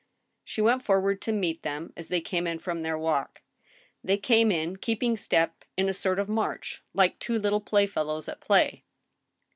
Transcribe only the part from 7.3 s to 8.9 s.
little playfellows at play.